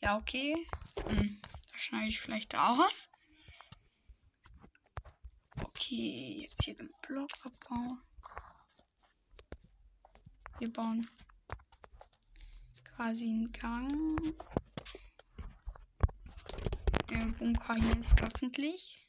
Ja, 0.00 0.16
okay. 0.16 0.66
Hm, 1.06 1.40
da 1.72 1.78
schneide 1.78 2.08
ich 2.08 2.20
vielleicht 2.20 2.54
raus. 2.54 3.08
Okay, 5.62 6.42
jetzt 6.42 6.64
hier 6.64 6.76
den 6.76 6.90
Block 7.06 7.30
abbauen. 7.44 8.00
Wir 10.58 10.72
bauen 10.72 11.08
quasi 12.84 13.26
einen 13.26 13.52
Gang. 13.52 14.34
Der 17.10 17.26
Bunker 17.26 17.74
hier 17.74 17.96
ist 17.98 18.20
öffentlich. 18.20 19.07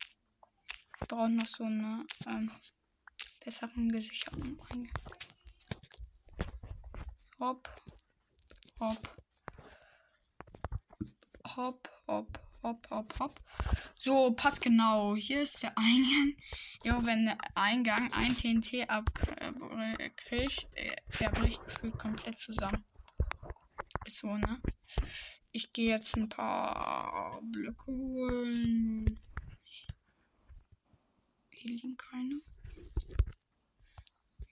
Wir 1.10 1.18
brauchen 1.18 1.38
noch 1.38 1.48
so 1.48 1.64
eine 1.64 2.06
ähm, 2.28 2.52
besseren 3.44 3.92
gesicherten 3.92 4.60
Eingang. 4.70 4.94
Hopp, 7.40 7.68
hopp, 8.80 9.18
hopp, 11.56 11.90
hopp, 12.06 12.40
hopp, 12.62 12.90
hopp, 12.92 13.20
hopp. 13.20 13.42
So, 13.96 14.34
passt 14.34 14.62
genau. 14.62 15.16
Hier 15.16 15.42
ist 15.42 15.64
der 15.64 15.76
Eingang. 15.76 16.36
Jo, 16.84 17.04
wenn 17.04 17.26
der 17.26 17.38
Eingang 17.56 18.14
ein 18.14 18.36
TNT 18.36 18.88
abkriegt, 18.88 20.70
der 21.20 21.30
bricht 21.30 21.64
gefühlt 21.64 21.98
komplett 21.98 22.38
zusammen. 22.38 22.86
Ist 24.06 24.18
so, 24.18 24.38
ne? 24.38 24.62
Ich 25.52 25.74
gehe 25.74 25.90
jetzt 25.90 26.16
ein 26.16 26.30
paar 26.30 27.42
Blöcke 27.42 27.88
holen. 27.88 29.20
Hier 31.62 31.72
liegen 31.72 31.98
keine. 31.98 32.40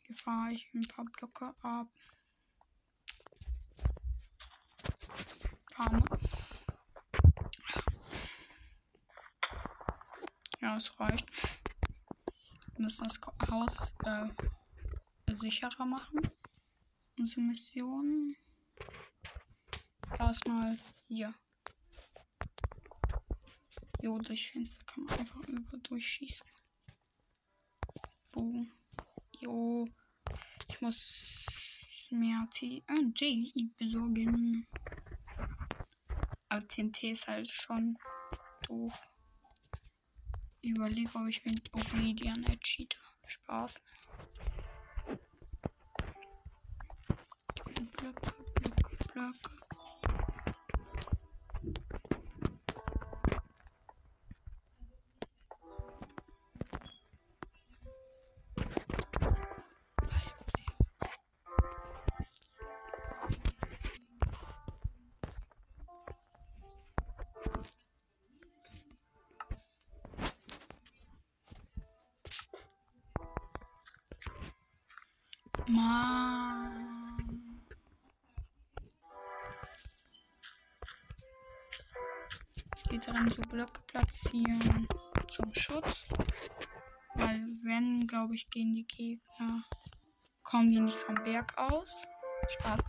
Hier 0.04 0.16
fahre 0.16 0.52
ich 0.52 0.68
ein 0.74 0.86
paar 0.90 1.06
Blöcke 1.06 1.56
ab. 1.62 1.88
Farme. 5.72 6.04
Ja, 10.60 10.76
es 10.76 11.00
reicht. 11.00 11.32
Wir 12.74 12.84
müssen 12.84 13.06
das 13.06 13.22
Haus 13.50 13.94
äh, 14.04 14.28
sicherer 15.34 15.86
machen. 15.86 16.30
Unsere 17.18 17.40
Mission. 17.40 18.36
Erstmal 20.20 20.76
hier. 21.08 21.34
Jo, 24.02 24.20
durch 24.20 24.52
Fenster 24.52 24.84
kann 24.86 25.06
man 25.06 25.20
einfach 25.20 25.48
über 25.48 25.78
durchschießen. 25.78 26.57
Bogen. 28.38 28.72
Jo. 29.40 29.88
Ich 30.70 30.82
muss 30.82 32.08
mehr 32.12 32.48
T 32.54 32.84
äh, 32.88 33.12
TNT 33.16 33.76
besorgen. 33.78 34.68
Aber 36.50 36.68
TNT 36.68 37.04
ist 37.04 37.28
halt 37.28 37.50
schon 37.50 37.98
doof. 38.68 39.10
Ich 40.62 40.70
überlege, 40.70 41.10
ob 41.16 41.28
ich 41.28 41.44
mit 41.46 41.74
Obsidian 41.74 42.46
cheat. 42.62 42.96
Spaß. 43.26 43.82
Blöcke, 47.66 48.14
Blöcke, 48.54 48.98
Blöcke. 49.14 49.57
Mann. 75.70 77.62
Hier 82.90 83.00
drin 83.00 83.30
so 83.30 83.42
Blöcke 83.50 83.82
platzieren 83.88 84.88
zum 85.30 85.54
Schutz. 85.54 86.06
Weil 87.16 87.46
wenn, 87.64 88.08
glaube 88.08 88.36
ich, 88.36 88.50
gehen 88.50 88.74
die 88.74 88.88
Gegner, 88.88 89.64
kommen 90.44 90.70
die 90.70 90.80
nicht 90.80 90.98
vom 90.98 91.16
Berg 91.16 91.58
aus. 91.58 92.04
Spaß. 92.50 92.80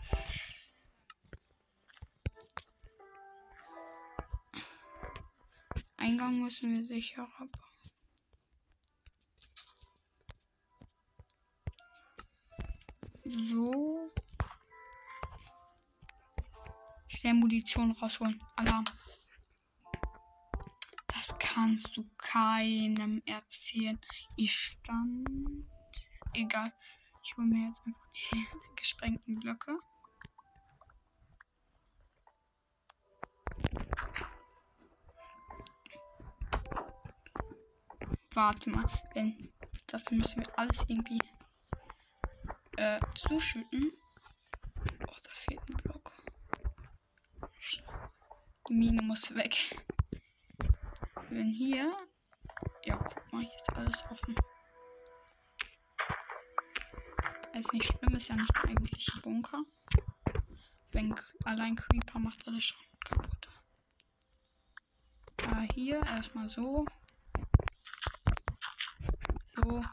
Eingang 5.97 6.39
müssen 6.39 6.71
wir 6.71 6.85
sicherer 6.85 7.48
Schnell 17.09 17.33
Munition 17.33 17.91
rausholen. 17.91 18.41
Alarm. 18.55 18.85
Das 21.07 21.37
kannst 21.37 21.97
du 21.97 22.09
keinem 22.17 23.21
erzählen. 23.25 23.99
Ich 24.37 24.53
stand. 24.53 25.27
Egal. 26.33 26.71
Ich 27.23 27.35
hole 27.35 27.47
mir 27.47 27.67
jetzt 27.67 27.81
einfach 27.85 28.09
die 28.31 28.47
gesprengten 28.75 29.37
Blöcke. 29.39 29.77
Warte 38.33 38.69
mal, 38.69 38.85
wenn 39.15 39.51
das 39.87 40.11
müssen 40.11 40.45
wir 40.45 40.59
alles 40.59 40.85
irgendwie 40.87 41.19
äh, 42.77 42.97
zuschütten. 43.15 43.91
Oh, 45.07 45.15
da 45.23 45.31
fehlt 45.33 45.59
ein 45.59 45.88
Mine 48.69 49.01
muss 49.01 49.33
weg. 49.35 49.83
Wenn 51.29 51.51
hier. 51.51 51.91
Ja, 52.85 52.97
guck 52.97 53.33
mal, 53.33 53.41
hier 53.41 53.55
ist 53.55 53.73
alles 53.73 54.03
offen. 54.09 54.35
Ist 57.53 57.73
nicht 57.73 57.85
schlimm, 57.85 58.15
ist 58.15 58.29
ja 58.29 58.35
nicht 58.35 58.55
der 58.55 58.69
eigentliche 58.69 59.19
Bunker. 59.21 59.63
Wenn 60.91 61.13
allein 61.45 61.75
Creeper 61.75 62.19
macht 62.19 62.47
alles 62.47 62.63
schon 62.63 62.81
kaputt. 63.03 63.49
Aber 65.45 65.67
hier 65.73 66.01
erstmal 66.05 66.47
so. 66.47 66.85
So. 69.55 69.83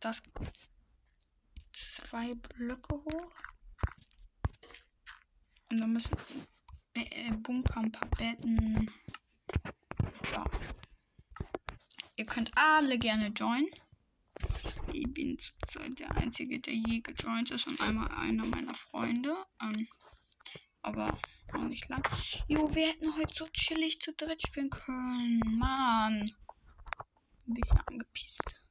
Das 0.00 0.22
zwei 1.72 2.34
Blöcke 2.34 2.94
hoch. 2.94 3.32
Und 5.76 5.80
dann 5.82 5.92
müssen 5.92 6.16
äh, 6.94 7.30
Bunker 7.42 7.76
ein 7.76 7.92
paar 7.92 8.08
Betten. 8.08 8.90
Ja. 10.34 10.44
Ihr 12.16 12.24
könnt 12.24 12.50
alle 12.56 12.98
gerne 12.98 13.26
joinen. 13.26 13.68
Ich 14.94 15.12
bin 15.12 15.36
zurzeit 15.38 15.98
der 15.98 16.16
Einzige, 16.16 16.60
der 16.60 16.72
je 16.72 17.00
gejoint 17.00 17.50
ist 17.50 17.66
und 17.66 17.78
einmal 17.82 18.08
einer 18.08 18.46
meiner 18.46 18.72
Freunde. 18.72 19.36
Ähm, 19.60 19.86
aber 20.80 21.18
auch 21.52 21.62
nicht 21.64 21.90
lang. 21.90 22.02
Jo, 22.48 22.74
wir 22.74 22.86
hätten 22.86 23.14
heute 23.14 23.34
so 23.34 23.44
chillig 23.52 24.00
zu 24.00 24.14
dritt 24.14 24.40
spielen 24.40 24.70
können. 24.70 25.42
Mann. 25.58 26.22
Ein 27.46 27.52
bisschen 27.52 27.80
angepisst. 27.86 28.62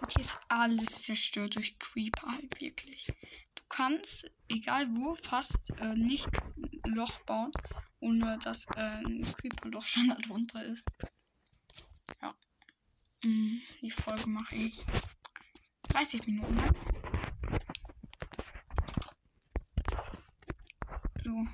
Und 0.00 0.12
hier 0.12 0.24
ist 0.24 0.39
alles 0.50 1.02
zerstört 1.02 1.54
durch 1.54 1.78
Creeper 1.78 2.26
halt 2.32 2.60
wirklich. 2.60 3.06
Du 3.54 3.62
kannst, 3.68 4.30
egal 4.48 4.88
wo, 4.96 5.14
fast 5.14 5.56
äh, 5.78 5.94
nicht 5.94 6.28
ein 6.84 6.94
Loch 6.94 7.20
bauen, 7.20 7.52
ohne 8.00 8.38
dass 8.42 8.66
äh, 8.76 8.80
ein 8.80 9.22
Creeper-Loch 9.22 9.86
schon 9.86 10.08
darunter 10.08 10.64
ist. 10.64 10.86
Ja. 12.20 12.34
Mhm, 13.22 13.62
die 13.80 13.90
Folge 13.90 14.28
mache 14.28 14.56
ich 14.56 14.84
30 15.84 16.26
Minuten 16.26 16.56
lang. 16.56 16.74
So. 21.24 21.46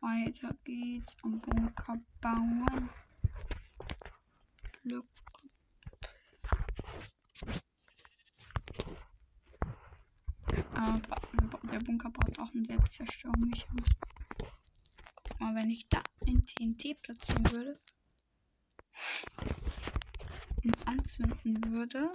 Weiter 0.00 0.54
geht's 0.64 1.16
am 1.22 1.40
Bunker 1.40 1.98
bauen. 2.20 2.90
Glück. 4.82 5.06
Aber 10.74 11.00
der 11.70 11.78
Bunker 11.80 12.10
braucht 12.10 12.54
Selbstzerstörungsmechanismus. 12.90 13.90
Guck 15.22 15.40
mal, 15.40 15.54
wenn 15.54 15.70
ich 15.70 15.88
da 15.88 16.02
ein 16.26 16.44
TNT 16.44 17.00
platzieren 17.00 17.50
würde 17.50 17.76
und 20.64 20.88
anzünden 20.88 21.72
würde. 21.72 22.10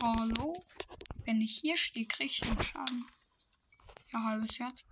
Hallo? 0.00 0.64
Wenn 1.24 1.40
ich 1.40 1.58
hier 1.58 1.76
stehe, 1.76 2.06
kriege 2.06 2.30
ich 2.30 2.44
einen 2.44 2.62
Schaden. 2.62 3.06
Ja, 4.12 4.24
halbes 4.24 4.58
Herz. 4.58 4.84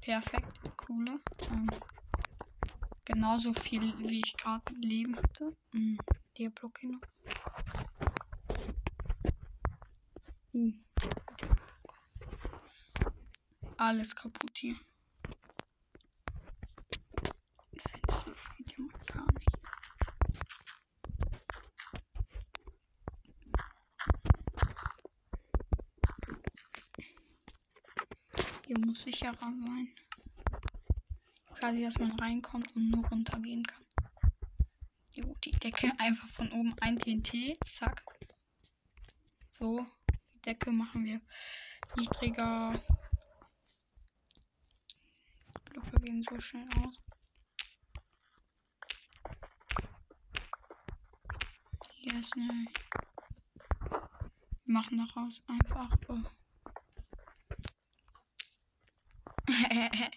Perfekt, 0.00 0.76
coole. 0.76 1.20
Ähm, 1.50 1.68
genauso 3.04 3.52
viel, 3.54 3.92
wie 3.98 4.20
ich 4.20 4.36
gerade 4.36 4.72
Leben 4.74 5.16
hatte. 5.16 5.56
Mhm. 5.72 5.98
Der 6.38 6.50
Block 6.50 6.82
noch. 6.84 7.00
Uh. 10.52 10.83
Alles 13.86 14.16
kaputt 14.16 14.56
hier. 14.56 14.76
Fenster, 17.76 18.30
das 18.30 18.48
geht 18.56 18.72
ja 18.72 18.82
mal 18.82 19.04
gar 19.04 19.26
nicht. 19.34 19.50
Hier 28.66 28.78
muss 28.78 29.02
sicherer 29.02 29.34
sein. 29.38 29.88
Quasi, 31.58 31.82
dass 31.82 31.98
man 31.98 32.18
reinkommt 32.18 32.74
und 32.74 32.90
nur 32.90 33.06
runtergehen 33.06 33.66
kann. 33.66 33.84
Jo, 35.12 35.36
die 35.44 35.50
Decke 35.50 35.90
einfach 35.98 36.28
von 36.28 36.50
oben 36.52 36.72
ein 36.80 36.96
TNT. 36.96 37.58
Zack. 37.62 38.02
So. 39.50 39.84
Die 40.32 40.40
Decke 40.40 40.72
machen 40.72 41.04
wir 41.04 41.20
niedriger. 41.98 42.72
Gehen 46.14 46.22
so 46.22 46.38
schnell 46.38 46.68
aus. 46.78 47.00
Hier 51.96 52.20
ist 52.20 52.34
eine. 52.36 52.66
Wir 54.64 54.74
machen 54.74 54.96
daraus 54.96 55.42
einfach. 55.48 55.96
Äh, 59.70 60.10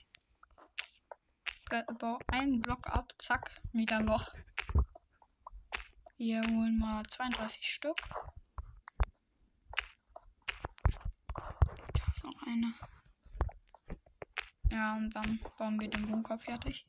Bau 2.00 2.20
einen 2.28 2.62
Block 2.62 2.86
ab, 2.88 3.12
zack, 3.18 3.50
wieder 3.72 4.00
Loch. 4.00 4.36
Wir 6.18 6.44
holen 6.44 6.78
mal 6.78 7.04
32 7.08 7.74
Stück. 7.74 7.98
Da 11.34 12.12
ist 12.12 12.24
noch 12.24 12.44
eine. 12.44 12.72
Ja, 14.78 14.96
und 14.96 15.10
dann 15.10 15.40
bauen 15.58 15.82
wir 15.82 15.90
den 15.90 16.06
Bunker 16.06 16.38
fertig. 16.38 16.86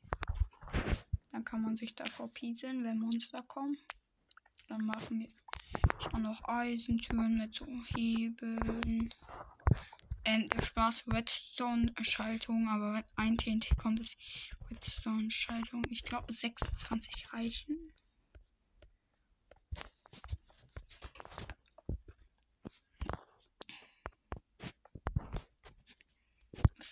Dann 1.31 1.43
kann 1.43 1.63
man 1.63 1.75
sich 1.75 1.95
davor 1.95 2.31
pieseln, 2.31 2.83
wenn 2.83 2.99
Monster 2.99 3.41
kommen. 3.41 3.79
Dann 4.67 4.85
machen 4.85 5.21
wir 5.21 5.29
auch 6.13 6.19
noch 6.19 6.47
Eisentüren 6.47 7.39
mit 7.39 7.55
so 7.55 7.65
Hebeln. 7.95 9.11
Endlich 10.23 10.65
Spaß, 10.65 11.05
Redstone-Schaltung, 11.11 12.67
aber 12.67 12.93
wenn 12.93 13.03
ein 13.15 13.37
TNT 13.39 13.75
kommt, 13.79 13.99
ist 13.99 14.19
Redstone-Schaltung, 14.69 15.81
ich 15.89 16.03
glaube 16.03 16.31
26 16.31 17.33
reichen. 17.33 17.88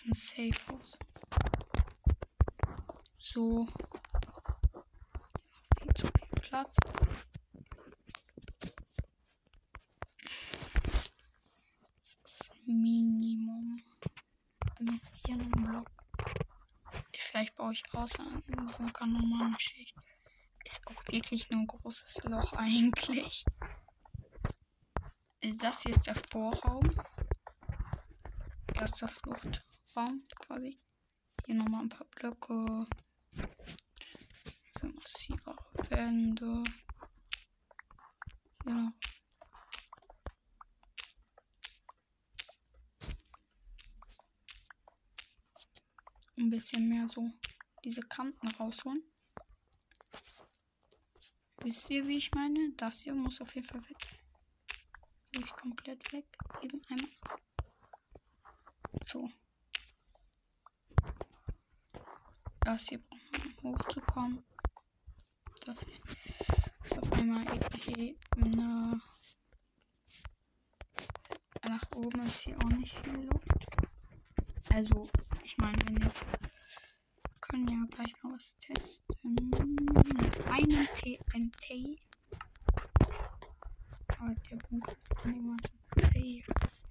Ein 0.08 0.14
Safe 0.14 0.72
House. 0.72 0.98
So. 3.18 3.66
Viel 5.80 5.94
zu 5.94 6.06
viel 6.06 6.40
Platz. 6.40 6.76
Das 12.00 12.16
ist 12.24 12.50
Minimum. 12.66 13.82
Also 14.78 14.92
hier 15.26 15.36
noch 15.36 15.44
ein 15.44 15.64
Block. 15.64 15.90
Vielleicht 17.12 17.54
baue 17.56 17.72
ich 17.72 17.82
außer 17.92 18.24
im 18.24 18.66
Bunker 18.66 19.06
nochmal 19.06 19.48
eine 19.48 19.60
Schicht. 19.60 19.94
Ist 20.64 20.86
auch 20.86 21.12
wirklich 21.12 21.50
nur 21.50 21.60
ein 21.60 21.66
großes 21.66 22.24
Loch 22.24 22.54
eigentlich. 22.54 23.44
Das 25.58 25.82
hier 25.82 25.90
ist 25.90 26.06
der 26.06 26.14
Vorraum. 26.14 26.88
Erster 28.74 29.08
Fluchtraum 29.98 30.22
quasi. 30.38 30.78
Hier 31.46 31.54
nochmal 31.56 31.82
ein 31.82 31.88
paar 31.88 32.06
Blöcke. 32.06 32.86
So 34.78 34.86
massivere 34.86 35.56
Wände. 35.90 36.62
Noch 38.64 38.92
ein 46.36 46.50
bisschen 46.50 46.88
mehr 46.88 47.08
so 47.08 47.28
diese 47.84 48.02
Kanten 48.02 48.46
rausholen. 48.48 49.02
Wisst 51.62 51.90
ihr, 51.90 52.06
wie 52.06 52.18
ich 52.18 52.30
meine? 52.32 52.72
Das 52.76 53.00
hier 53.00 53.14
muss 53.14 53.40
auf 53.40 53.52
jeden 53.56 53.66
Fall 53.66 53.82
weg. 53.88 53.96
So, 55.34 55.40
ich 55.40 55.52
komplett 55.54 56.12
weg. 56.12 56.26
Eben 56.62 56.80
einmal. 56.86 57.10
So. 59.06 59.28
Das 62.78 62.86
hier 62.86 63.02
braucht 63.02 63.32
man, 63.32 63.72
um 63.72 63.74
hochzukommen. 63.74 64.44
Das 65.66 65.84
hier 65.84 65.98
ist 66.84 66.96
auf 66.96 67.12
einmal 67.14 67.44
Ebene. 67.88 69.00
Nach 71.66 71.82
oben 71.96 72.20
ist 72.20 72.42
hier 72.42 72.56
auch 72.58 72.68
nicht 72.68 72.96
viel 73.00 73.14
Luft. 73.14 73.66
Also, 74.72 75.10
ich 75.42 75.58
meine, 75.58 75.76
wenn 75.88 76.02
jetzt 76.02 76.24
können 77.40 77.66
ja 77.66 77.84
gleich 77.90 78.14
mal 78.22 78.34
was 78.34 78.56
testen. 78.60 79.34
Mit 80.14 80.46
einem 80.46 80.86
TNT. 80.94 81.98
Aber 84.20 84.34
der 84.48 84.56
Bunker 84.56 84.92
ist 84.92 85.26
niemand 85.26 85.68
safe. 85.96 86.44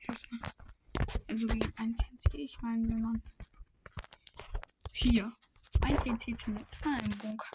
Erstmal. 0.06 0.42
Also 1.30 1.48
gegen 1.48 1.74
ein 1.78 1.96
TNT. 1.96 2.34
Ich 2.34 2.62
meine, 2.62 2.90
wenn 2.90 3.02
man 3.02 3.24
hier 4.92 5.32
ein 6.10 6.20
TNT 6.20 6.42
findet, 6.42 6.72
ist 6.72 6.86
man 6.86 7.00
im 7.00 7.18
Bunker. 7.18 7.50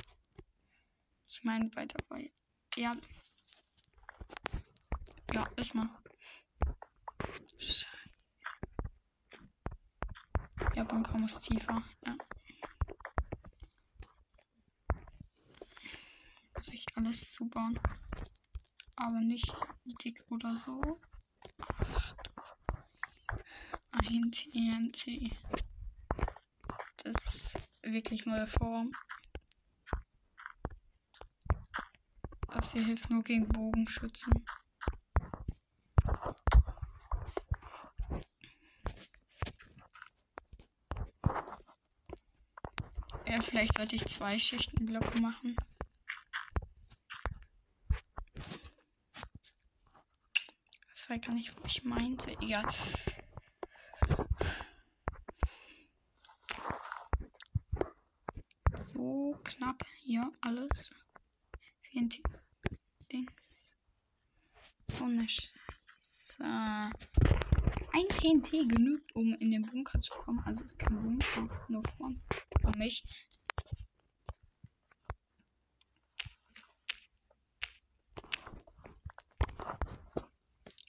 Ich 1.28 1.42
meine, 1.44 1.74
weiter 1.74 2.02
bei. 2.08 2.30
Ja. 2.76 2.96
Ja, 5.32 5.46
ist 5.56 5.74
man. 5.74 5.90
Scheiße. 7.58 7.86
Der 10.76 10.84
Bunker 10.84 11.18
muss 11.18 11.40
tiefer. 11.40 11.82
Ja. 12.06 12.16
Sich 16.60 16.86
alles 16.94 17.32
zubauen. 17.32 17.78
Aber 18.96 19.20
nicht 19.20 19.56
dick 20.04 20.22
oder 20.30 20.54
so. 20.56 21.00
Ein 23.92 24.30
TNT. 24.30 25.36
Das 26.98 27.54
wirklich 27.82 28.26
neue 28.26 28.46
Form. 28.46 28.92
Das 32.50 32.72
hier 32.72 32.84
hilft 32.84 33.10
nur 33.10 33.22
gegen 33.22 33.48
Bogenschützen. 33.48 34.44
Ja, 43.26 43.40
vielleicht 43.40 43.74
sollte 43.74 43.96
ich 43.96 44.04
zwei 44.04 44.38
Schichten 44.38 44.84
Blöcke 44.84 45.22
machen. 45.22 45.56
Das 50.90 51.08
war 51.08 51.18
gar 51.18 51.34
nicht, 51.34 51.56
wo 51.58 51.64
ich 51.64 51.82
meinte. 51.82 52.32
Egal. 52.42 52.66
So 58.92 59.40
knapp 59.56 59.84
hier 60.02 60.32
alles. 60.40 60.92
TNT. 61.82 62.22
Dings. 63.12 63.32
So 64.88 65.04
eine 65.04 65.28
Scheiße. 65.28 66.42
Ein 66.44 68.08
TNT 68.08 68.50
genügt, 68.68 69.14
um 69.14 69.34
in 69.34 69.50
den 69.50 69.62
Bunker 69.66 70.00
zu 70.00 70.14
kommen. 70.14 70.40
Also 70.44 70.64
ist 70.64 70.78
kein 70.78 71.02
Bunker, 71.02 71.66
nur 71.68 71.82
von, 71.96 72.22
von 72.62 72.78
mich. 72.78 73.04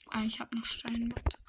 Ah, 0.09 0.23
ich 0.23 0.39
habe 0.39 0.55
noch 0.57 0.65
Stein. 0.65 1.11
Wartet. 1.11 1.39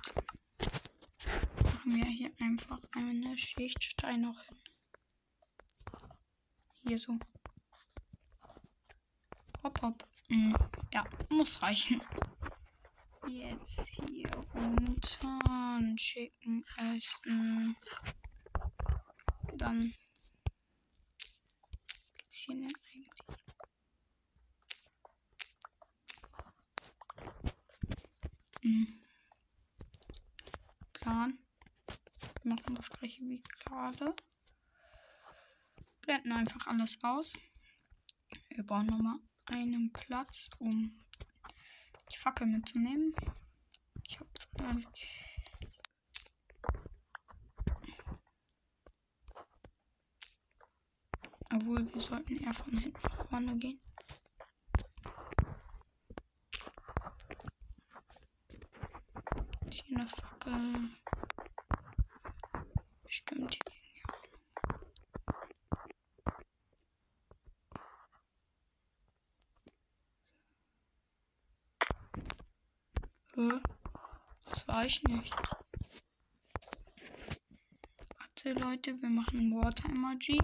Machen 1.63 1.97
wir 1.97 2.07
hier 2.07 2.33
einfach 2.41 2.81
eine 2.93 3.37
Schicht 3.37 3.83
Stein 3.85 4.23
noch 4.23 4.43
hin. 4.43 4.54
Hier 6.87 6.99
so. 6.99 7.19
Hopp, 9.63 9.81
hopp. 9.81 10.07
Mm, 10.29 10.55
ja, 10.93 11.03
muss 11.31 11.63
reichen. 11.63 12.03
Jetzt 13.27 13.81
hier 13.89 14.29
runter 14.53 15.39
und 15.79 15.99
schicken 15.99 16.63
essen. 16.77 17.75
Dann 19.55 19.95
geht's 22.19 22.35
hier 22.35 22.57
denn 22.57 22.73
eigentlich? 22.93 23.11
Mm. 28.63 28.85
Plan. 30.93 31.39
Wir 32.43 32.55
machen 32.55 32.75
das 32.75 32.91
gleiche 32.91 33.23
wie 33.23 33.43
gerade. 33.43 34.15
Blenden 36.05 36.33
einfach 36.33 36.67
alles 36.67 37.03
aus. 37.03 37.33
Wir 38.49 38.65
brauchen 38.65 38.87
nochmal 38.87 39.19
einen 39.47 39.93
Platz, 39.93 40.49
um 40.59 41.05
die 42.13 42.17
Fackel 42.17 42.47
mitzunehmen. 42.47 43.15
Ich 44.07 44.19
habe 44.21 44.31
äh, 44.59 44.85
obwohl 51.55 51.95
wir 51.95 52.01
sollten 52.01 52.37
eher 52.37 52.55
von 52.55 52.77
hinten 52.77 53.01
nach 53.03 53.29
vorne 53.29 53.57
gehen. 53.57 53.81
Hier 59.71 59.97
eine 59.97 60.09
Fackel. 60.09 60.91
Stimmt 63.07 63.55
hier. 63.55 63.65
Hä? 73.37 73.61
Ich 74.87 75.03
nicht. 75.05 75.35
Warte, 78.19 78.53
Leute, 78.53 79.01
wir 79.01 79.09
machen 79.09 79.51
Water 79.55 79.89
Emoji. 79.89 80.39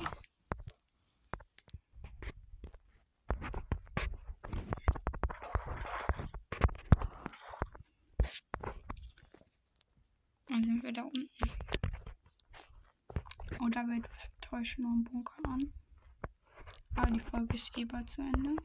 Dann 10.49 10.65
sind 10.65 10.83
wir 10.85 10.93
da 10.93 11.03
unten. 11.03 11.29
Oder 13.63 13.87
wir 13.89 14.03
täuschen 14.41 14.85
noch 14.85 14.91
einen 14.91 15.05
Bunker 15.05 15.45
an. 15.45 15.71
Aber 16.97 17.11
die 17.11 17.21
Folge 17.21 17.57
ist 17.57 17.77
eh 17.77 17.85
bald 17.85 18.09
zu 18.09 18.23
Ende. 18.23 18.57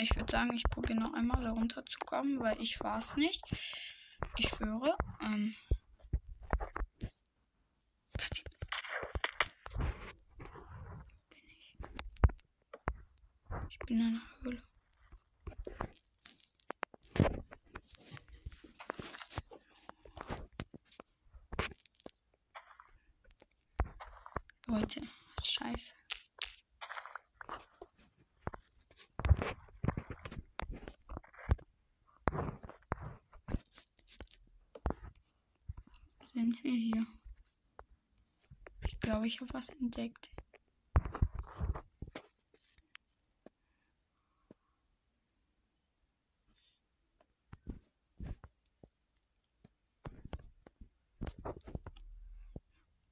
Ich, 0.00 0.14
würde 0.14 0.30
sagen, 0.30 0.54
ich 0.54 0.62
probiere 0.64 1.00
noch 1.00 1.12
einmal 1.12 1.42
da 1.42 1.50
runter 1.52 1.84
zu 1.84 1.98
kommen, 1.98 2.38
weil 2.38 2.60
ich 2.60 2.78
war 2.80 2.98
es 2.98 3.16
nicht. 3.16 3.42
Ich 4.36 4.48
schwöre. 4.48 4.96
Ähm, 5.22 5.54
passiert. 8.12 8.56
Bin 11.30 11.48
ich. 11.48 11.76
Ich 13.70 13.78
bin 13.80 14.00
in 14.00 14.06
einer 14.06 14.22
Höhle. 14.42 14.62
Leute, 24.68 25.00
scheiße. 25.42 25.94
Sind 36.38 36.62
wir 36.62 36.72
hier? 36.72 37.06
Ich 39.28 39.42
habe 39.42 39.52
was 39.52 39.68
entdeckt. 39.68 40.30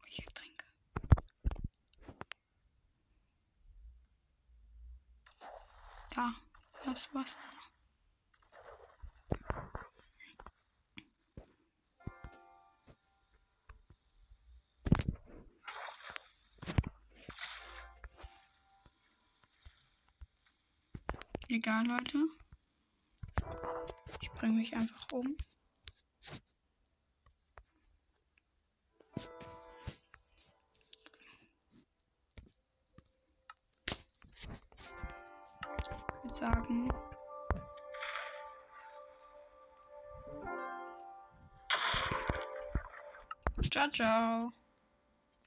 Ich. 0.09 0.25
Da, 6.15 6.33
das 6.87 7.15
Wasser. 7.15 7.56
Egal, 21.57 21.87
Leute. 21.87 22.19
Ich 24.21 24.31
bringe 24.33 24.59
mich 24.59 24.77
einfach 24.77 25.11
um. 25.11 25.39
Ich 36.13 36.25
würde 36.25 36.35
sagen, 36.35 36.91
Ciao, 43.71 43.91
ciao. 43.91 44.66